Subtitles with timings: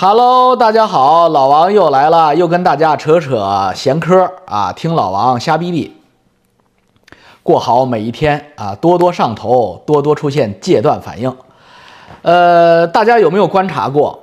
[0.00, 5.96] Hello，大家好，老王又来了，又跟大家扯扯闲嗑啊，听老王瞎逼逼，
[7.42, 11.36] 过好每一天啊，多多上头，多多出现戒断反应。
[12.22, 14.22] 呃，大家有没有观察过，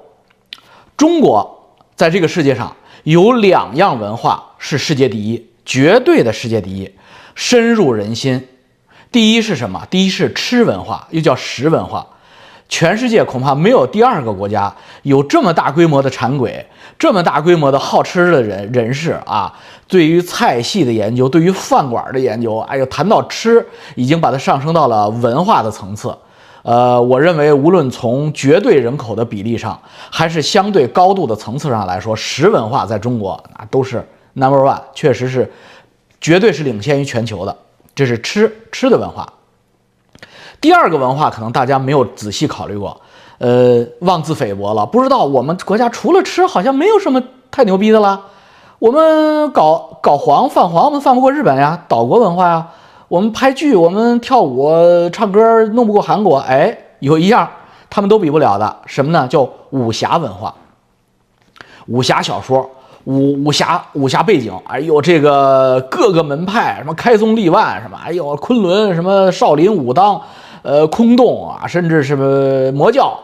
[0.96, 2.74] 中国在这个世界上
[3.04, 6.90] 有两样文化是世界第一，绝对的世界第一，
[7.36, 8.48] 深入人心。
[9.12, 9.86] 第一是什么？
[9.90, 12.08] 第一是吃文化，又叫食文化。
[12.68, 14.74] 全世界恐怕没有第二个国家
[15.04, 16.66] 有这么大规模的馋鬼，
[16.98, 19.54] 这么大规模的好吃的人人士啊！
[19.88, 26.16] 对于菜系的研究，对于饭馆的研究，哎呦，谈到吃，已经把它上升到了文化的层次。
[26.64, 29.80] 呃，我认为无论从绝对人口的比例上，
[30.10, 35.50] 还是相对高度的层次上来说，食文化在中国啊都是 number one，确实是
[36.20, 37.56] 绝对是领先于全球的。
[37.94, 39.32] 这是吃吃的文化。
[40.62, 43.00] 第二个文化可能大家没有仔细考虑过，
[43.38, 48.22] 呃，妄自菲薄了，不知道我们国家除了吃，好像没有什么太牛逼的了。
[48.80, 52.68] 我们搞搞黄泛黄，我们泛不过日本呀，岛国文化呀。
[53.08, 54.68] 我们拍剧，我们跳舞、
[55.12, 56.40] 唱歌，弄不过韩国。
[56.40, 57.48] 哎，有一样
[57.90, 59.28] 他们都比不了的，什么呢？
[59.28, 60.54] 叫武侠文化，
[61.88, 62.68] 武侠小说，
[63.04, 64.52] 武武侠武侠背景。
[64.66, 70.20] 哎呦，这个各个门派，什么开宗立万，什么哎呦，昆仑，什么少林、武当。
[70.66, 73.16] 呃，空洞啊，甚至什么魔教，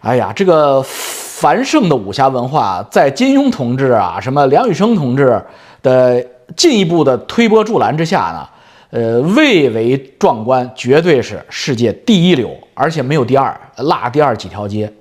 [0.00, 5.44] 哎呀，这个繁盛的武侠文化，在金庸同志啊，什么梁羽生同志
[5.82, 6.24] 的
[6.56, 8.48] 进一步的推波助澜之下呢，
[8.90, 14.92] 呃，蔚为壮观，绝对是世界第一流，而且没有第二，落第二几条街。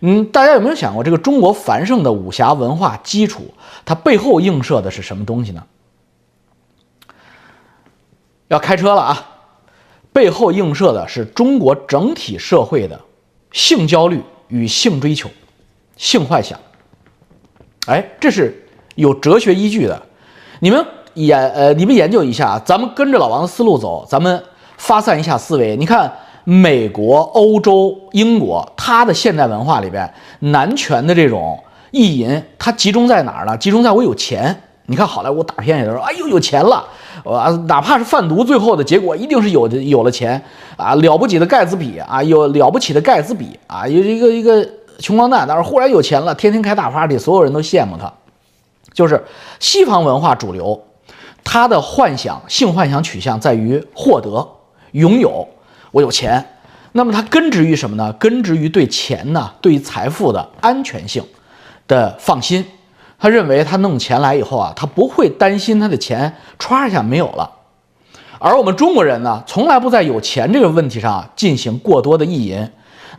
[0.00, 3.44] 嗯，大家有没有想过，这个中国繁盛的武侠文化基础，
[3.84, 5.62] 它背后映射的是什么东西呢？
[8.48, 9.30] 要开车了啊！
[10.14, 12.98] 背后映射的是中国整体社会的
[13.50, 15.28] 性焦虑与性追求、
[15.96, 16.56] 性幻想。
[17.88, 20.00] 哎，这是有哲学依据的。
[20.60, 24.40] 你们研呃，你们研究一下，咱们跟着老王的思路走，咱们
[24.78, 25.76] 发散一下思维。
[25.76, 26.12] 你看，
[26.44, 30.08] 美国、欧洲、英国，它的现代文化里边，
[30.38, 31.60] 男权的这种
[31.90, 33.56] 意淫，它集中在哪儿呢？
[33.58, 34.62] 集中在我有钱。
[34.86, 36.86] 你看好莱坞大片也都说，哎呦有钱了，
[37.24, 40.42] 啊，哪怕是贩毒，最后的结果一定是有的有了钱
[40.76, 44.68] 啊，了不起的盖茨比啊，有了不起的盖茨比啊，有一个一个
[44.98, 48.12] 穷光蛋，但是忽然有钱了，天天开大 party，所有人都羡慕他。
[48.92, 49.24] 就是
[49.58, 50.80] 西方文化主流，
[51.42, 54.46] 他的幻想性幻想取向在于获得、
[54.92, 55.48] 拥有，
[55.90, 56.44] 我有钱，
[56.92, 58.12] 那么它根植于什么呢？
[58.12, 61.24] 根植于对钱呢，对财富的安全性
[61.88, 62.64] 的放心。
[63.24, 67.50] 他认为他弄钱来以后啊，他不会担心他的钱歘一下没有了。
[68.38, 72.68] 而我们中国人呢，从来不在有钱这个问题上进行过多的意淫。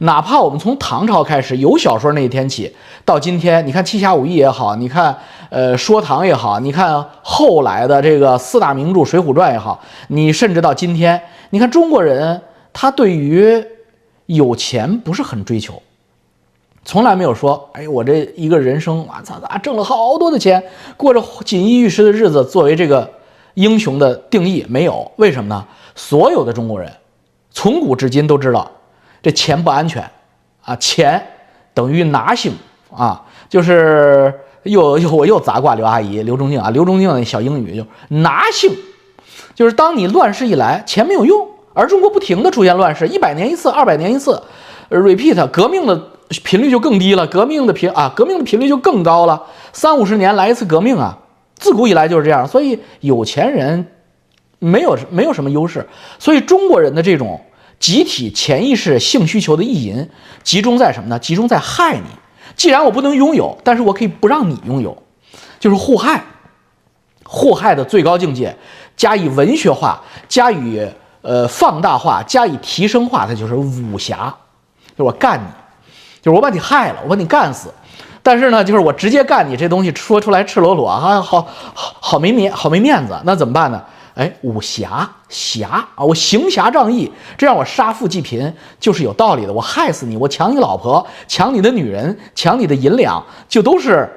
[0.02, 2.72] 哪怕我们从唐朝开始有小说那一天起，
[3.04, 5.18] 到今天，你看《七侠五义》也好，你看
[5.50, 12.40] 呃《说唐》也好，你看后来的这个四大名著《水浒传》也好，你甚至到今天，你看中国人
[12.72, 13.66] 他对于
[14.28, 15.82] 有钱不是很追求。
[16.86, 20.64] 从来没有说，哎，我这一个人生啊，操咋挣了好多的钱，
[20.96, 23.10] 过着锦衣玉食的日子，作为这个
[23.56, 25.12] 英雄的定义没有？
[25.16, 25.66] 为什么呢？
[25.96, 26.92] 所有的中国人
[27.50, 28.70] 从古至今都知道，
[29.24, 30.08] 这钱不安全
[30.64, 31.20] 啊，钱
[31.74, 32.54] 等于拿性
[32.96, 34.32] 啊，就是
[34.62, 38.72] 又又我又砸挂刘阿姨刘中静啊，刘中静那小英语就拿性，
[39.56, 44.40] 就是当你乱世一来，钱没有用，而中国不停的出现乱世，一百年一次，二百年一次
[44.92, 46.00] ，repeat 革命的。
[46.44, 49.42] 频率就更低了，革命的频啊，革命的频率就更高了。
[49.74, 51.18] 三五十年来一次革命啊，
[51.56, 52.48] 自古以来就是这样。
[52.48, 53.86] 所以有钱人
[54.60, 55.88] 没有没有什么优势。
[56.18, 57.40] 所以中国人的这种
[57.80, 60.10] 集体潜意识性需求的意淫，
[60.44, 61.20] 集中在什么呢？
[61.20, 62.08] 集中在害你。
[62.56, 64.98] 既然我不能拥有，但是我可以不让你拥有，
[65.60, 66.24] 就是互害。
[67.28, 68.56] 互害的最高境界，
[68.96, 70.88] 加以文学化，加以
[71.22, 74.34] 呃放大化，加以提升化，它就是武侠，
[74.92, 75.46] 就是我干你。
[76.26, 77.72] 就是我把你害了，我把你干死，
[78.24, 81.40] 但是呢，就是我直接干你这东西说出来赤裸裸啊，好
[81.76, 83.80] 好好没面好没面子，那怎么办呢？
[84.16, 89.54] 哎，武侠侠啊，我行侠仗义，这样我杀富济贫就是有道理的。
[89.54, 94.12] 我害死你，我抢你老婆，抢你的女人，抢你的银两，就都是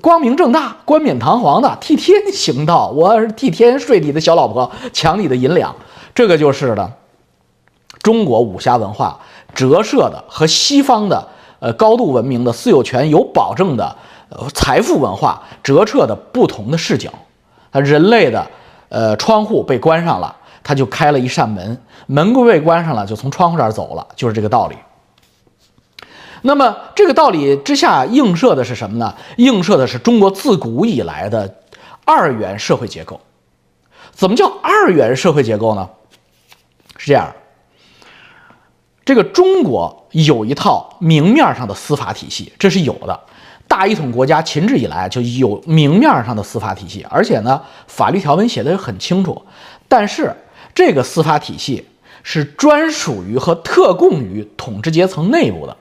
[0.00, 2.88] 光明正大、冠冕堂皇的替天行道。
[2.88, 5.72] 我替天睡你的小老婆，抢你的银两，
[6.12, 6.92] 这个就是的。
[8.02, 9.20] 中国武侠文化
[9.54, 11.28] 折射的和西方的。
[11.58, 13.96] 呃，高度文明的私有权有保证的，
[14.28, 17.10] 呃，财富文化折射的不同的视角，
[17.70, 18.46] 啊，人类的
[18.88, 24.76] 呃窗户被关上了，他就开了一扇门，门被关上了，就从窗户这儿走了，就是这个道理。
[26.42, 29.14] 那么这个道理之下映射的是什么呢？
[29.38, 31.52] 映射的是中国自古以来的
[32.04, 33.20] 二元社会结构。
[34.12, 35.88] 怎么叫二元社会结构呢？
[36.98, 37.32] 是这样，
[39.06, 43.18] 这个中国有一套明面上的司法体系，这是有的。
[43.68, 49.40] 大一统国家秦制以来就有明面上的司法体系，而且呢，法律条文写的很清楚。
[49.86, 50.34] 但是
[50.74, 51.86] 这个司法体系
[52.24, 55.76] 是专属于和特供于统治阶层内部的，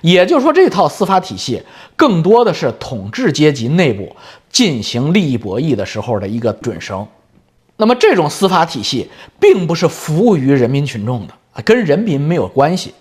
[0.00, 1.62] 也就是说，这套司法体系
[1.96, 4.16] 更多的是统治阶级内部
[4.50, 7.06] 进行利益博弈的时候的一个准绳。
[7.76, 12.94] 那么，这种司法体系并不是服务于人民群众的跟人民没有关系。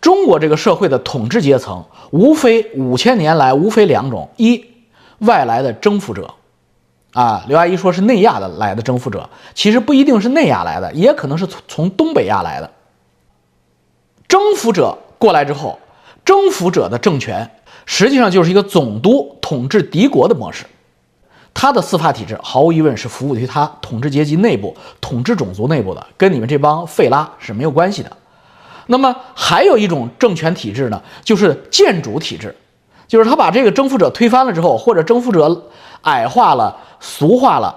[0.00, 4.64] 中国这个社会的统治阶层，无非五千年来无非两种：一，
[5.18, 6.32] 外来的征服者，
[7.12, 12.70] 啊，刘阿姨说是内亚的来的征服者，其实不一定是内亚来的，也可能是从从东北亚来的。
[14.28, 15.78] 征服者过来之后，
[16.24, 17.50] 征服者的政权
[17.84, 20.64] 实际上就是一个总督统治敌国的模式，
[21.54, 28.10] 他的司法体制毫无疑问是服务于他统治阶级内部、统治种族内部的，跟你们这帮费拉是没有关系的。
[28.86, 32.54] 那么还有一种政权体制呢，就是建主体制，
[33.06, 35.70] 就是他把这个征服者推翻了之后，或者征服者
[36.02, 37.74] 矮化了、俗化了，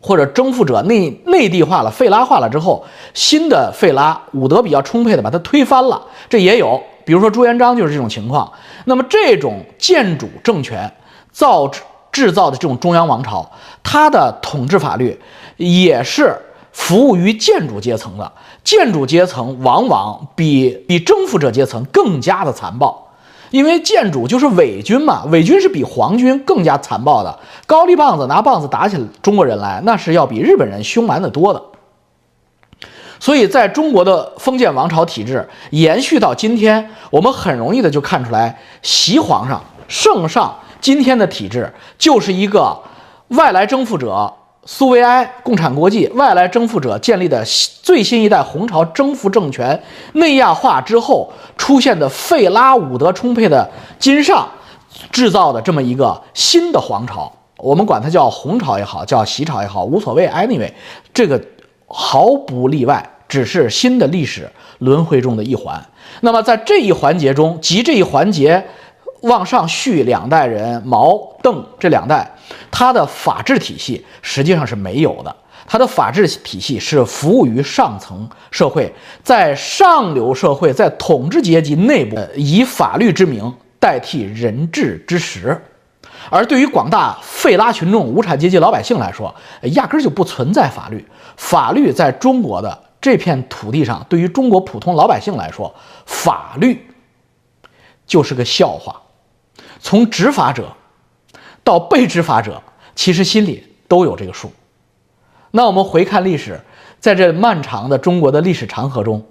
[0.00, 2.84] 或者征服者内内地化了、费拉化了之后，
[3.14, 8.52] 新的费拉武德比较充沛的把他推翻了，这也有，比如说朱元璋就是这种情况。
[8.84, 10.92] 那么这种建主政权
[11.30, 11.86] 造成
[12.18, 13.48] 制造的这种中央王朝，
[13.84, 15.20] 它的统治法律
[15.56, 16.36] 也是。
[16.70, 18.32] 服务于建筑阶层的
[18.62, 23.08] 建筑阶层，往往比比征服者阶层更加的残暴，
[23.50, 27.36] 因为建筑就是伪军嘛，伪军是比皇军更加残暴的。
[27.66, 31.60] 高丽棒子拿棒子打起中国人来，那是要比日本人凶蛮得多的。
[33.18, 42.78] 所以，在中国的封建王朝体制延续到今天，我们很容易的就看出来，习皇上、圣上今天的体制就是一个
[43.28, 44.32] 外来征服者。
[44.70, 47.42] 苏维埃共产国际外来征服者建立的
[47.82, 49.82] 最新一代红朝征服政权
[50.12, 53.66] 内亚化之后出现的费拉伍德充沛的
[53.98, 54.46] 金上
[55.10, 60.28] 制造的这么一个新的皇朝，我们管它叫红朝也好，叫习朝也好，无所谓。
[60.28, 60.72] Anyway，
[61.14, 61.42] 这个
[61.86, 65.82] 毫不例外，只是新的历史轮回中的一环。
[66.20, 68.66] 那么在这一环节中，即这一环节。
[69.22, 72.30] 往上续两代人，毛邓这两代，
[72.70, 75.36] 他的法治体系实际上是没有的。
[75.70, 78.90] 他的法治体系是服务于上层社会，
[79.22, 85.60] 在上流社会，在统治阶级内部，以法律之名代替人治之实。
[86.30, 89.34] 而对于广大费拉群众、无产阶级老百姓来说，
[89.74, 91.04] 压根儿就不存在法律。
[91.36, 95.74] 法律在中国的这片土地上，对于中国普通老百姓来说，
[96.06, 96.82] 法律
[98.06, 99.02] 就是个笑话。
[99.80, 100.72] 从执法者
[101.62, 102.62] 到被执法者，
[102.94, 104.50] 其实心里都有这个数。
[105.50, 106.60] 那我们回看历史，
[107.00, 109.24] 在这漫长的中国的历史长河中，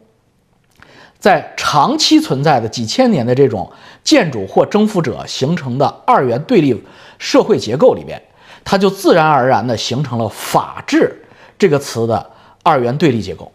[1.20, 3.72] 在长期存在的几千年的这种
[4.04, 6.84] 建主或征服者形成的二元对立
[7.20, 8.22] 社会结构里边，
[8.64, 11.24] 它就自然而然的形成了“法治”
[11.58, 12.32] 这个词的
[12.64, 13.52] 二元对立结构。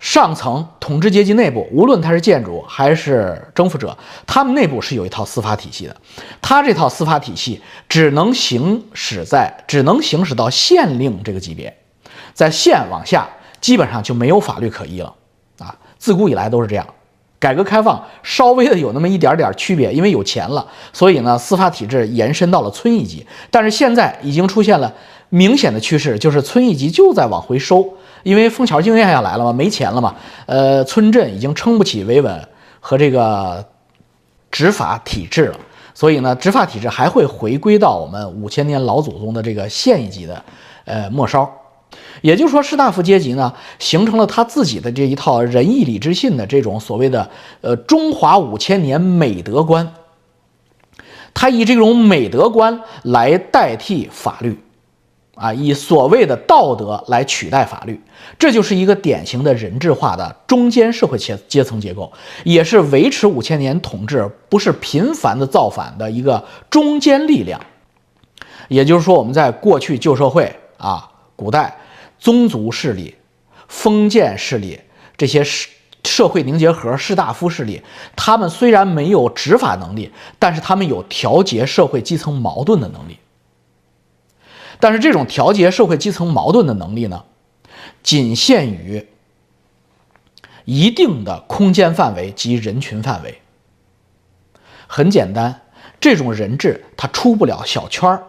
[0.00, 5.94] 上层统治阶级内部，无论他是建筑还是征服者，他们内部是有一套司法体系的。
[6.40, 11.76] 他这套司法体系只能行使在，只能行使到县令这个级别，
[12.32, 13.28] 在县往下
[13.60, 15.14] 基本上就没有法律可依了
[15.58, 15.76] 啊！
[15.98, 16.86] 自古以来都是这样。
[17.38, 23.26] 改革开放稍微的有那么一点点区别，因为有钱了，所以呢，司法体制延伸到了村一级。
[23.50, 24.92] 但是现在已经出现了
[25.28, 27.94] 明显的趋势，就是村一级就在往回收。
[28.22, 30.14] 因为枫桥经验下来了嘛，没钱了嘛，
[30.46, 32.48] 呃，村镇已经撑不起维稳
[32.80, 33.64] 和这个
[34.50, 35.56] 执法体制了，
[35.94, 40.44] 所以呢，执法体制还会回归到我们五千年老祖宗的这个县一级的
[40.84, 41.48] 呃末梢，
[42.20, 49.92] 也就是说，士大夫阶级呢，形成了他自己的这一套仁义礼智信的这种所谓的呃中华五千年美德观，
[51.32, 54.58] 他以这种美德观来代替法律。
[55.40, 57.98] 啊，以所谓的道德来取代法律，
[58.38, 62.12] 这就是一个典型的人治化的中间社会阶阶层结构，
[62.44, 67.58] 也是维持五千年统治不是频繁的造反的一个中间力量。
[68.68, 71.74] 也就是说，我们在过去旧社会啊，古代
[72.18, 73.14] 宗族势力、
[73.66, 74.78] 封建势力
[75.16, 75.70] 这些社
[76.04, 77.80] 社会凝结核、士大夫势力，
[78.14, 83.16] 他们虽然没有执法能力，但是他们有调节社会基层矛盾的能力。
[84.80, 87.22] 但是这种调节社会基层矛盾的能力呢，
[88.02, 89.06] 仅限于
[90.64, 93.40] 一定的空间范围及人群范围。
[94.86, 95.60] 很简单，
[96.00, 98.24] 这种人质他出不了小圈儿，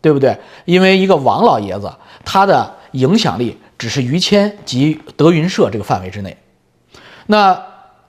[0.00, 0.38] 对不对？
[0.64, 1.92] 因为一个王老爷子，
[2.24, 6.36] 他的影响力只是于谦及德云社这个范围之内。
[7.26, 7.60] 那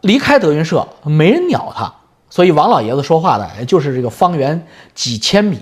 [0.01, 1.93] 离开德云社，没人鸟他，
[2.29, 5.57] 所以王老爷子说话的就是这个方圆几千米。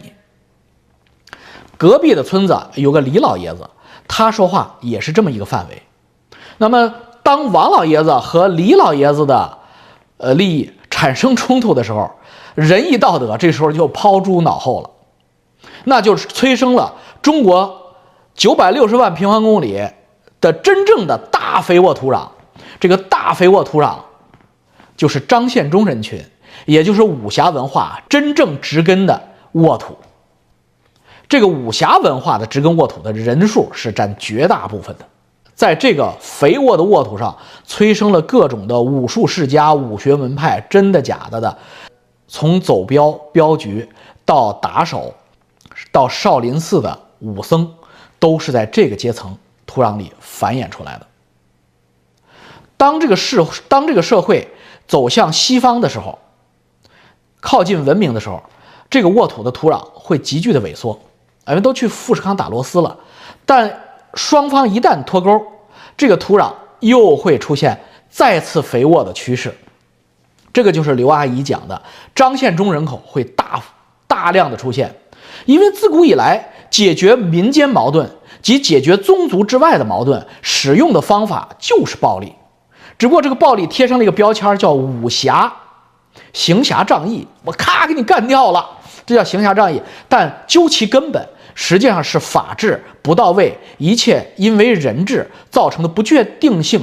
[1.78, 3.70] 隔壁的村子有个李老爷子，
[4.08, 5.84] 他说话也是这么一个范围。
[6.58, 9.58] 那么，当王老爷子和李老爷子的
[10.18, 12.10] 呃利益产生冲突的时候，
[12.56, 14.90] 仁义道德这时候就抛诸脑后了，
[15.84, 17.94] 那就是催生了中国
[18.34, 19.88] 九百六十万平方公里
[20.42, 22.28] 的真正的大肥沃土壤。
[22.80, 23.96] 这个大肥沃土壤，
[24.96, 26.24] 就是张献忠人群，
[26.66, 29.98] 也就是武侠文化真正植根的沃土。
[31.30, 35.06] 这个武侠文化的植根沃土的人数是占绝大部分的。
[35.54, 41.58] 在这个肥沃的沃土上，催生了各种的武术世家、武学门派，真的假的的，
[42.28, 43.90] 从走镖镖局
[44.24, 45.14] 到打手，
[45.92, 47.74] 到少林寺的武僧，
[48.20, 51.08] 都是在这个阶层土壤里繁衍出来的。
[52.78, 54.54] 当这个社当这个社会
[54.88, 56.20] 走向西方的时候，
[57.40, 58.44] 靠近文明的时候，
[58.92, 61.00] 这个沃土的土壤会急剧的萎缩，
[61.48, 62.98] 因为都去富士康打螺丝了。
[63.46, 63.82] 但
[64.14, 65.42] 双方一旦脱钩，
[65.96, 69.56] 这个土壤又会出现再次肥沃的趋势。
[70.54, 71.82] 这个就是刘阿姨讲的，
[72.16, 73.62] 张献忠人口会大
[74.08, 74.96] 大量的出现，
[75.46, 78.10] 因为自古以来解决民间矛盾
[78.42, 82.34] 及解决宗族之外的矛盾，使用的方法就是暴力。
[82.98, 85.54] 只不过这个暴力贴上了一个标签，叫武侠，
[86.34, 88.68] 行侠仗义，我咔给你干掉了，
[89.06, 89.80] 这叫行侠仗义。
[90.10, 96.80] 但究其根本，实际上是法治不到位，一切因为人治造成的不确定性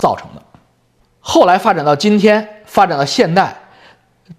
[0.00, 0.42] 造成的。
[1.20, 3.56] 后来发展到今天，发展到现代，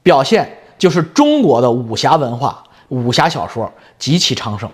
[0.04, 4.70] 表现就是中国的武侠文化、武侠小说极其昌盛。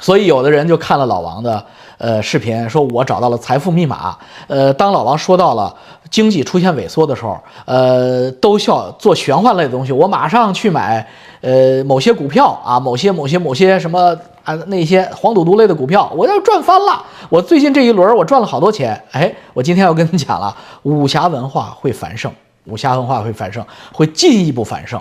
[0.00, 1.64] 所以有的人就看了老王的
[1.98, 4.16] 呃视频，说我找到了财富密码。
[4.48, 5.72] 呃，当老王说到了
[6.10, 11.06] 经济出现萎缩的时候，呃，都需要做玄幻类的东西，我马上去买
[11.40, 17.00] 呃某些股票啊，某些某些某些什么啊那些黄赌毒类的股票，我要赚翻了。
[17.28, 19.00] 我最近这一轮我赚了好多钱。
[19.12, 22.32] 哎，我今天要跟你讲了，武侠文化会繁盛，
[22.64, 25.00] 武侠文化会繁盛，会进一步繁盛，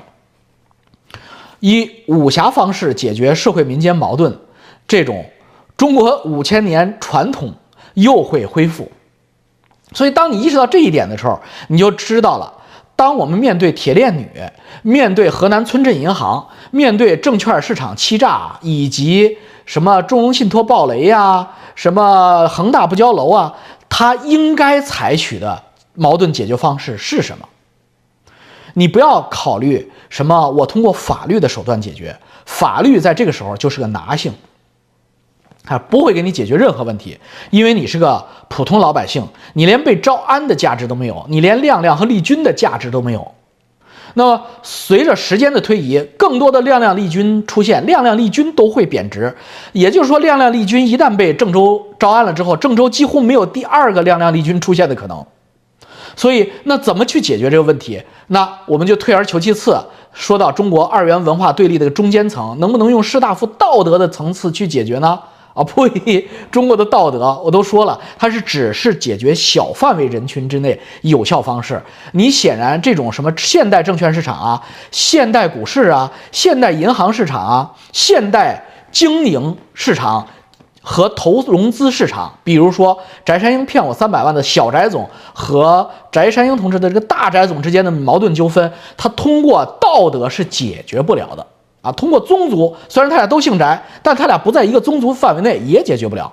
[1.61, 4.37] 以武侠方式解决社会民间矛盾。
[4.87, 5.25] 这种
[5.75, 7.53] 中国五千年传统
[7.95, 8.91] 又会恢复，
[9.93, 12.53] 所以当你意识到这一点的时候，你就知道了。
[12.95, 14.29] 当我们面对铁链女、
[14.83, 19.35] 面对河南村镇银行、面对证券市场欺诈，以及
[19.65, 23.55] 什么中融信托暴雷呀、什么恒大不交楼啊，
[23.89, 25.63] 他应该采取的
[25.95, 27.49] 矛盾解决方式是什么？
[28.75, 34.31] 你不要考虑什么，我通过法律的手段解决，法律在这个时候就是个拿性。
[35.65, 37.17] 他不会给你解决任何问题，
[37.49, 43.31] 因为你是个普通老百姓，你连被招安的价值都没有，你连亮亮和丽君的价值都没有。
[44.15, 49.35] 那么随着时间的推移，更多的亮亮丽君出现，亮亮丽君都会贬值。
[49.71, 55.25] 也就是说，亮亮丽君一旦被郑州招安了之后，郑州几乎没有第二个亮亮丽君出现的可能。
[56.15, 58.03] 所以，那怎么去解决这个问题？
[58.27, 59.75] 那我们就退而求其次，
[60.13, 65.19] 说到中国二元文化对立的中间层，能不能用士大夫道德的层次去解决呢？
[65.53, 66.27] 啊，呸！
[66.51, 71.81] 中国的道德我都说了，它是只是解决小范围人群之内有效方式。
[72.13, 80.27] 你显然这种什么现代证券市场啊、现代股市啊、现代银行市场啊、现代经营市场
[80.81, 91.45] 和投融资市场，比如说翟山鹰骗我三百万的小翟总和翟山鹰同志的这个大翟总之间的矛盾纠纷，他通过道德是解决不了的。
[91.83, 96.31] 啊，通过宗族，虽然他俩都姓翟，但他俩不在一个宗族范围内，也解决不了。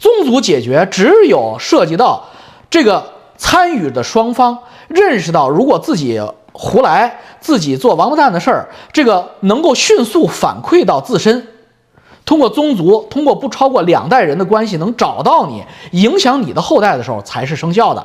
[0.00, 2.24] 宗族解决，只有涉及到
[2.68, 6.20] 这个参与的双方认识到，如果自己
[6.52, 11.46] 胡来，自己做王八蛋的事儿，这个能够迅速反馈到自身，
[12.24, 18.04] 通过宗族，通过不超过两代人的关系能找到你，影响你的后代的时候，才是生效的。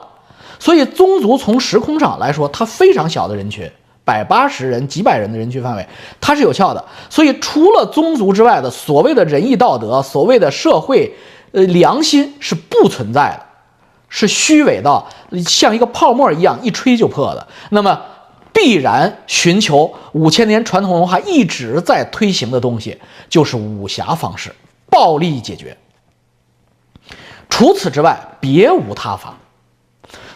[0.60, 3.68] 所以，宗族从时空上来说，它非常小的人群。
[4.04, 5.88] 百八十人、几百人的人群范围，
[6.20, 6.84] 它是有效的。
[7.10, 11.14] 所以，除了宗族之外的所谓的仁义道德、所谓的社会
[11.52, 13.46] 呃良心是不存在的，
[14.10, 15.08] 是虚伪到
[15.46, 17.48] 像一个泡沫一样一吹就破的。
[17.70, 18.02] 那么，
[18.52, 22.98] 必然寻求五千年传统文化一直在推行的东西，
[23.30, 24.54] 就是武侠方式，
[24.90, 25.78] 暴力解决。
[27.50, 29.38] 除此之外，别无他法。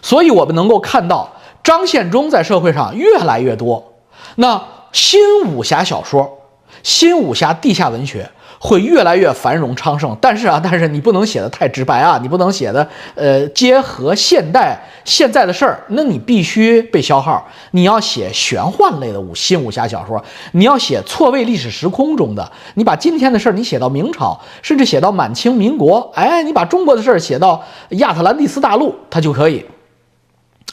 [0.01, 1.29] 所以我们能够看到
[1.65, 3.93] 张献忠在社会上越来越多。
[4.35, 6.39] 那新武侠小说、
[6.81, 8.29] 新武侠地下文学。
[8.57, 17.45] 会越来越繁荣昌盛，但是啊，但是你不能写的太直白啊，你不能写的呃结合现代现在的事儿，那你必须被消耗。
[17.71, 29.63] 你要写玄幻类的武新武侠小说，你要写错位历史时空中的，你把今天的事儿你写到明朝，甚至写到满清民国，哎，你把中国的事儿写到亚特兰蒂斯大陆，它就可以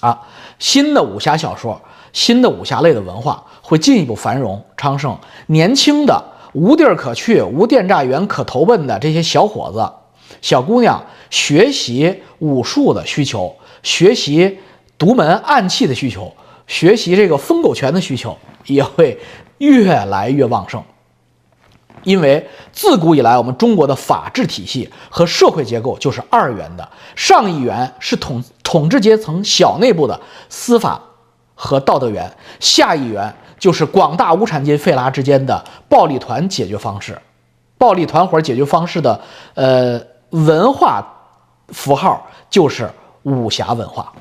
[0.00, 0.18] 啊。
[0.62, 6.24] 新的武侠小说，新的武侠类的文化会进一步繁荣昌盛，年轻的。
[6.52, 9.92] 无地儿可去、无电诈园可投奔的这些小伙子、
[10.40, 13.52] 小姑娘，学习武术的需求，
[13.82, 14.58] 学习
[14.96, 16.32] 独门暗器的需求，
[16.68, 19.18] 学习这个疯狗拳的需求也会
[19.58, 20.80] 越来越旺盛。
[22.02, 31.00] 因为自古以来，我们中国的法治体系和社会结构就是二元的，上一元是统统治阶层小内部的司法
[31.54, 32.30] 和道德元，
[32.60, 33.34] 下一元。
[33.62, 37.16] 就是广大无产阶级废拉之间的暴力团解决方式，
[37.78, 39.20] 暴力团伙解决方式的
[39.54, 41.06] 呃文化
[41.68, 42.90] 符号就是
[43.22, 44.12] 武侠文化。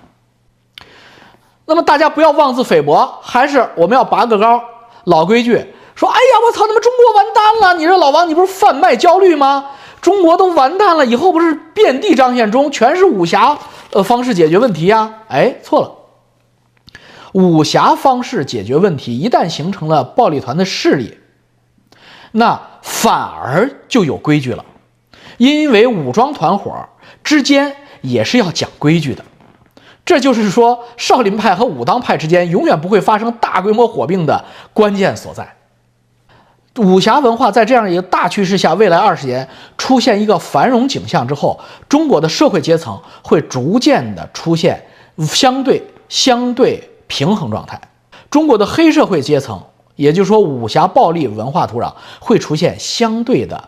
[1.66, 4.62] 那么大家不要妄自菲薄，还是我们要拔个高。
[5.06, 7.78] 老规矩，说哎呀，我操，他妈中国完蛋了！
[7.78, 9.72] 你说老王，你不是贩卖焦虑吗？
[10.02, 13.58] 中国都完蛋了，以后不是遍地张献忠，全是武侠
[13.92, 15.14] 呃方式解决问题呀？
[15.28, 15.92] 哎，错了。
[17.34, 21.18] 武侠方式解决问题，一旦形成了暴力团的势力，
[22.32, 24.66] 那反而就有规矩了。
[25.38, 26.74] 因为武装团伙
[27.24, 29.24] 之间也是要讲规矩的。
[30.04, 34.44] 这就是说，少林派和武当派之间永远不会发生大规模火并的
[34.74, 35.56] 关键所在。
[36.78, 39.48] 武侠文化在这样一个大趋势下，未来二十年
[39.78, 41.60] 出现一个繁荣景象之后，
[41.90, 44.86] 中国的社会阶层会逐渐的出现
[45.20, 46.88] 相对相对。
[47.14, 47.78] 平衡状态，
[48.30, 49.62] 中国的黑社会阶层，
[49.98, 53.68] 也就是说武侠暴力文化土壤会出现相对的，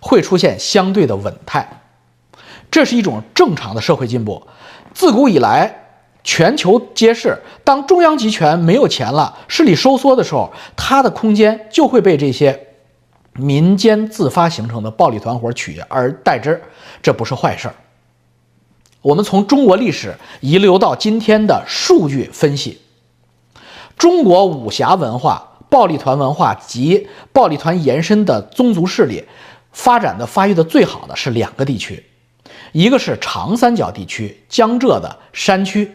[0.00, 1.66] 会出现相对的稳态，
[2.70, 4.46] 这是一种正常的社会进步。
[4.92, 5.85] 自古以来，
[6.26, 12.66] 全球皆是，当中央集权没有钱了，势力收缩的时候，它的空间就会被这些
[13.34, 16.60] 民间自发形成的暴力团伙取而代之，
[17.00, 17.74] 这不是坏事儿。
[19.02, 22.80] 我们从中国历史遗留到今天的数据分析，
[23.96, 29.24] 中国武侠文化、暴力团文化及暴力团延伸的宗族势力
[29.70, 32.04] 发展的发育的最好的是两个地区，
[32.72, 35.88] 一个是长三角地区江浙的山区，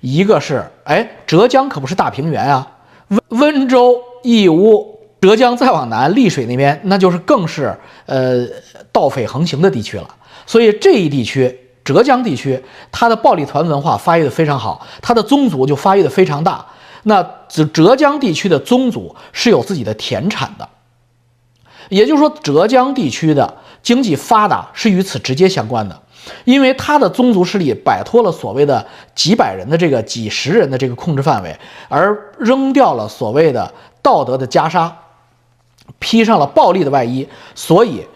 [0.00, 2.66] 一个是哎浙江可不是大平原啊，
[3.08, 8.46] 温温州、义乌、浙江再往南丽水那边那就是更是呃
[8.92, 10.08] 盗匪横行的地区了，
[10.46, 11.60] 所以这一地区。
[11.84, 16.66] 浙江地区，它的暴力团文化发育的非常好，它的宗族就发育的非常大。
[17.04, 20.68] 那浙浙江地区的宗族是有自己的田产的，
[21.88, 25.98] 也就是说，浙江地区的经济发达是与此直接相关的，
[26.44, 31.56] 因为他的宗族势力摆脱了所谓的几百人的这个几十人的这个控制范围，
[31.88, 34.90] 而扔掉了所谓的道德的袈裟，
[35.98, 38.06] 披上了暴力的外衣，所以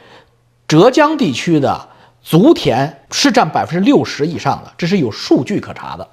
[0.66, 1.88] 浙江地区的。
[2.24, 6.06] 族田是占百分之六十以上的，这是有数据可查的。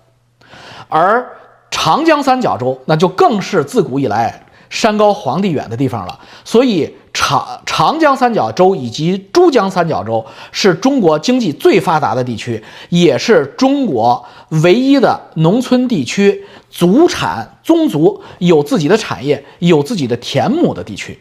[0.87, 1.23] 而
[1.69, 6.19] 长江三角洲那就更是自古以来山高皇帝远的地方了。
[6.43, 14.25] 所以长长江三角洲以及珠江三角洲是中国经济最发达的地区，也是中国
[14.63, 21.19] 唯一的农村地区，祖产宗族有自己的产业、有自己的田亩的地区。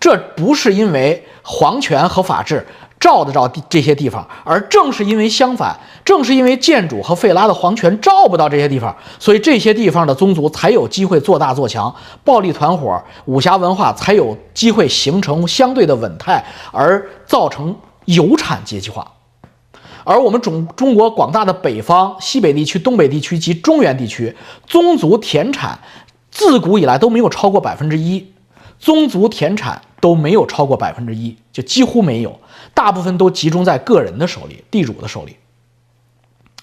[0.00, 2.66] 这不是因为皇权和法治。
[3.02, 19.04] 照得着地这些地方，而正是因为相反，正是因为建主和费拉的皇权照不到这些地方，所以这些地方的宗族才有机会做大做强，暴力团伙、武侠文化才有机会形成相对的稳态，而造成有产阶级化。
[20.04, 24.36] 而我们中中国广大的北方、西北地区、东北地区及中原地区，
[24.68, 25.76] 宗族田产
[26.30, 28.32] 自古以来都没有超过百分之一，
[28.78, 32.38] 宗族田产都没有超过百分之一，就几乎没有。
[32.74, 35.36] 大部分都集中在个人的手里，地主的手里，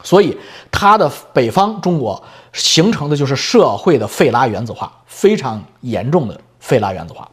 [0.04, 0.38] 所以
[0.72, 7.30] 它的北方中国形成的就是社会的费拉原子化，非常严重的费拉原子化。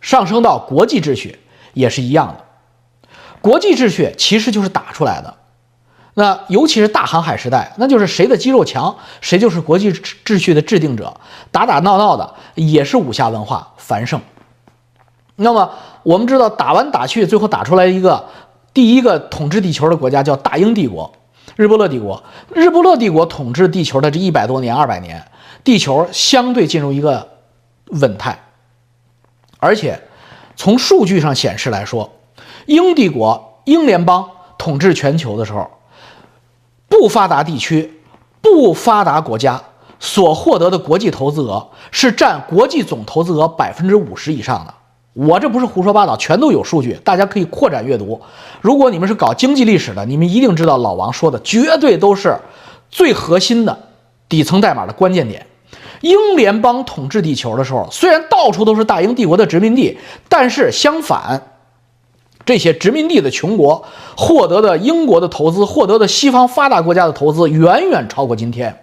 [0.00, 1.38] 上升到国际秩序
[1.74, 3.08] 也是一样的，
[3.40, 5.34] 国际秩序其实就是打出来的。
[6.14, 11.16] 那尤其是大航海时代，那就是谁的肌肉强，谁就是国际秩序的制定者。
[11.50, 14.20] 打打闹闹的也是武侠文化繁盛。
[15.42, 15.70] 那么
[16.02, 18.24] 我们知道，打完打去，最后打出来一个
[18.72, 21.12] 第一个统治地球的国家叫大英帝国。
[21.56, 22.22] 日不落帝国，
[22.54, 25.22] 日不落帝国统治地球的这一百多年、二百年，
[25.62, 27.28] 地球相对进入一个
[28.00, 28.38] 稳态，
[29.58, 30.00] 而且
[30.56, 32.10] 从数据上显示来说，
[32.64, 34.26] 英帝国、英联邦
[34.56, 35.68] 统治全球的时候，
[36.88, 38.00] 不发达地区、
[38.40, 39.60] 不发达国家
[39.98, 44.72] 所获得的国际投资额是占国际总投资额百分之五十以上的。
[45.14, 48.18] 我这不是胡说八道，全都有数据，大家可以扩展阅读。
[48.62, 52.34] 如果你们是搞经济历史的，你们一定知道老王说的绝对都是
[52.90, 53.78] 最核心的
[54.26, 55.46] 底层代码的关键点。
[56.00, 59.98] 英联邦统治地球的时候，虽然到处都是大英帝国的殖民地，
[60.30, 61.42] 但是相反，
[62.46, 63.84] 这些殖民地的穷国
[64.16, 68.74] 获得的英国的投资，获得的西方发达国家的投资远远超过今天。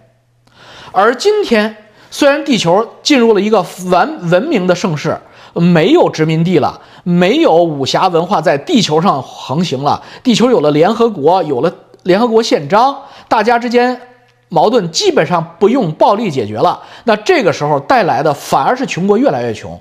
[0.91, 1.75] 而今天，
[2.11, 5.17] 虽然地球进入了一个完文明的盛世。
[5.53, 10.01] 没有殖民地了，没有武侠文化在地球上横行了。
[10.23, 12.95] 地球有了联合国，有了联合国宪章，
[13.27, 13.99] 大家之间
[14.49, 16.81] 矛盾基本上不用暴力解决了。
[17.03, 19.79] 那这个时候带来的反而是穷国越来越穷，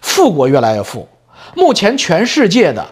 [0.00, 1.08] 富国越来越富。
[1.54, 2.84] 目前全世界的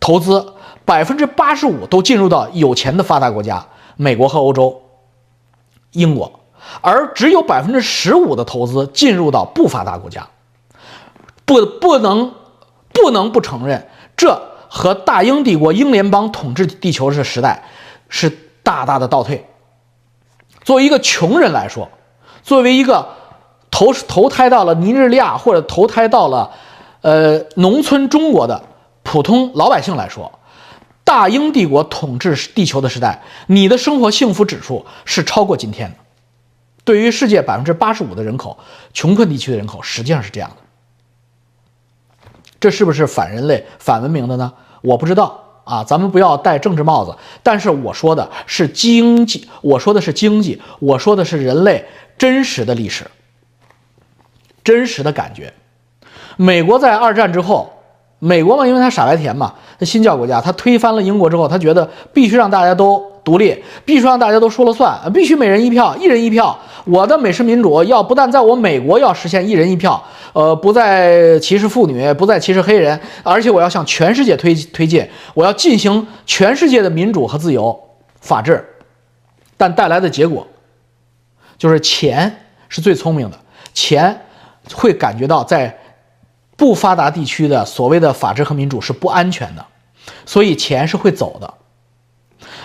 [0.00, 3.64] 投资百分之八十五都进入到有钱的发达国家，
[3.96, 4.80] 美国和欧洲、
[5.92, 6.40] 英国，
[6.80, 10.26] 而只有百分之十五的投资进入到不发达国家。
[11.48, 12.34] 不，不能，
[12.92, 17.64] 不能不承认，这和大英帝国、英联邦统治地球的时代
[18.10, 18.28] 是
[18.62, 19.46] 大大的倒退。
[20.62, 21.88] 作为一个穷人来说，
[22.42, 23.08] 作为一个
[23.70, 26.50] 投投胎到了尼日利亚或者投胎到了
[27.00, 28.62] 呃农村中国的
[29.02, 30.38] 普通老百姓来说，
[31.02, 35.96] 大英帝国统治地球的时代，你的生活幸福指数是超过今天的。
[36.84, 38.58] 对于世界百分之八十五的人口，
[38.92, 40.56] 穷困地区的人口实际上是这样的。
[42.60, 44.52] 这是不是反人类、反文明的呢？
[44.80, 47.14] 我不知道啊，咱们不要戴政治帽子。
[47.42, 51.84] 但是我说的是经济，我说的是经济，我说的是人类
[52.16, 53.04] 真实的历史、
[54.64, 55.52] 真实的感觉。
[56.36, 57.72] 美国在二战之后，
[58.18, 66.58] 美国嘛，因为他傻白甜嘛，他新教国家，他推翻了英国之后，他觉得必须让大家都独立，必须让大家都说了算，必须每人一票，一人一票。
[66.86, 77.78] 我的美式民主要不但在我美国要实现一人一票，呃，不再歧视妇女，不再歧视黑人，而且我要向全世界推推进，我要进行全世界的民主和自由、
[78.22, 78.66] 法治。
[79.58, 80.46] 但带来的结果，
[81.58, 82.34] 就是钱
[82.70, 83.38] 是最聪明的，
[83.74, 84.18] 钱
[84.72, 85.78] 会感觉到在
[86.56, 89.62] 不发达地区的所谓的法治和民主是不安全的，
[90.24, 91.54] 所以钱是会走的。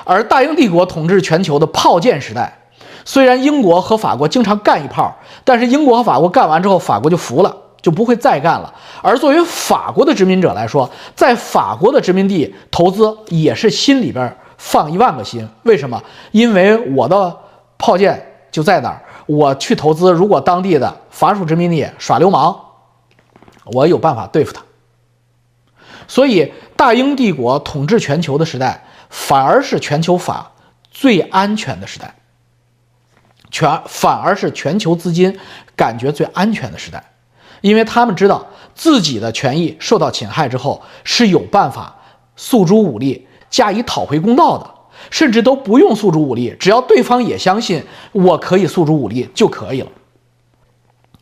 [0.04, 2.60] 而大英帝国统治全球的炮舰时代。
[3.06, 5.14] 虽然英国和法国经常干一炮，
[5.44, 8.74] 但是英国和法国干完之后，法国就服了，就不会再干了。
[9.02, 15.46] 而作为法国的殖民者来说，在法国的殖民地投资也是心里边放一万个心。
[15.64, 16.02] 为什么？
[16.32, 17.36] 因为我的
[17.78, 22.56] 炮舰就在那儿，我去投资，如果当地的法属殖民地耍流氓，
[23.66, 24.62] 我有办法对付他。
[26.08, 30.52] 所以，大英帝国统治全球的时代，反而是全球法
[30.90, 32.16] 最安全的时代。
[33.52, 35.38] 全反而是全球资金
[35.76, 37.04] 感觉最安全的时代，
[37.62, 41.96] 因为他们知道自己的权益受到侵害之后是有办法
[42.36, 44.68] 诉诸武力加以讨回公道的，
[45.12, 49.92] 甚至都不用诉诸武力，只要对方也相信我可以诉诸武力就可以了。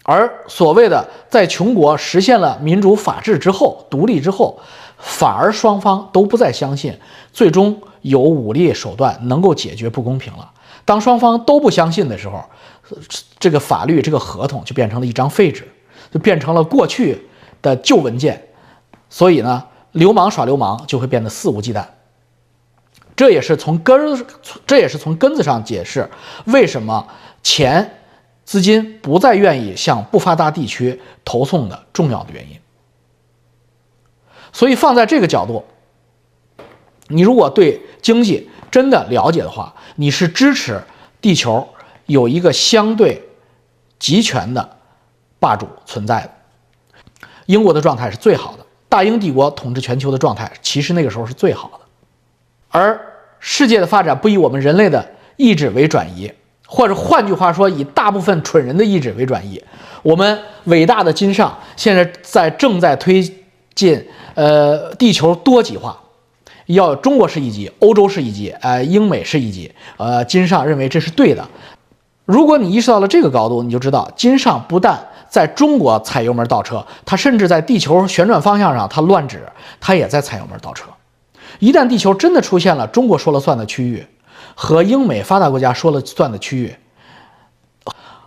[0.03, 4.57] 而所谓的在穷国实现了民主法治之后独立之后，
[5.01, 6.95] 反而双方都不再相信
[7.33, 10.51] 最终有武力手段能够解决不公平了。
[10.85, 12.43] 当双方都不相信的时候，
[13.39, 15.67] 这个法律、这个合同就变成了一张废纸，
[16.11, 17.27] 就变成了过去
[17.61, 18.49] 的旧文件。
[19.09, 21.83] 所以呢，流氓耍流氓就会变得肆无忌惮。
[23.15, 24.25] 这也是从根儿，
[24.65, 26.09] 这也是从根子上解释
[26.45, 27.07] 为什么
[27.43, 27.97] 钱、
[28.45, 32.57] 资金不再愿意向不发达地区投送的重要的原因。
[34.51, 35.63] 所以放在这个角度，
[37.07, 40.81] 你如果对经济，真的了解的话，你是支持
[41.19, 41.67] 地球
[42.05, 43.21] 有一个相对
[43.99, 44.77] 集权的
[45.39, 46.31] 霸主存在的。
[47.47, 51.79] 英国的状态是最好的，大英帝国统治全球的状态其实那个时候是最好的。
[52.69, 52.99] 而
[53.39, 56.31] 世界的发展不以我们人类的意志为转移，
[56.65, 59.61] 或者换句话说，以大部分蠢人的意志为转移。
[60.03, 63.21] 我们伟大的金上现在在正在推
[63.75, 64.05] 进，
[64.35, 65.97] 呃，地球多极化。
[66.67, 71.45] 要中国是一级，欧洲是一级，呃，英美是一级，呃，金上认为这是对的。
[72.25, 79.45] 如果你意识到了这个高度，你就知道金上不但在中国踩油门倒车，他甚至在地球旋转方向上他乱指，
[79.81, 80.85] 他也在踩油门倒车。
[81.59, 84.05] 一旦地球真的出现了中国说了算的区域，
[84.55, 86.73] 和英美发达国家说了算的区域，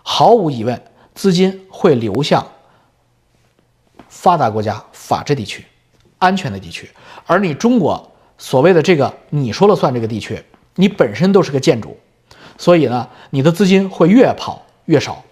[0.03, 0.79] 毫无疑问，
[1.15, 2.45] 资金会流向
[4.25, 5.63] 发达国家、法治地区、
[6.17, 6.89] 安全的地区，
[7.27, 11.95] 而你中国所谓的这个你说了算这个地区，你本身都是个建筑，
[12.57, 15.23] 所以呢，你的资金会越跑越少，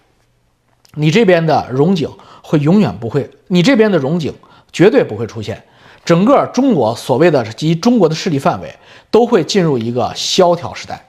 [0.92, 2.08] 你这边的荣景
[2.40, 4.32] 会永远不会，你这边的荣景
[4.70, 5.64] 绝对不会出现。
[6.04, 8.76] 整个中国所谓的及中国的势力范围
[9.10, 11.04] 都会进入一个萧条时代，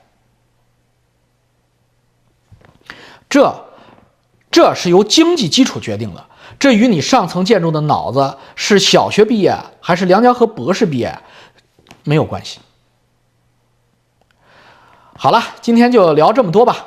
[3.30, 3.64] 这
[4.50, 6.26] 这是由经济基础决定的，
[6.58, 11.18] 这与你上层建筑的脑子是小学毕业还是梁家河博士毕业
[12.04, 12.60] 没有关系。
[15.18, 16.86] 好了，今天就聊这么多吧。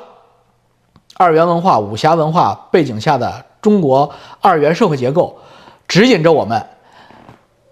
[1.15, 5.37] 二元文化、武侠文化背景下的中国二元社会结构，
[5.87, 6.65] 指引着我们。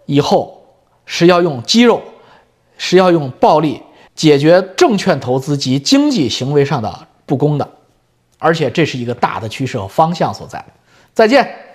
[0.06, 0.66] 以后
[1.06, 2.02] 是要用肌肉，
[2.78, 3.82] 是要用暴力
[4.16, 7.70] 解决证券投资及经济行为上的不公的，
[8.40, 10.64] 而且这是一个大的趋势和方向所在。
[11.14, 11.67] 再见。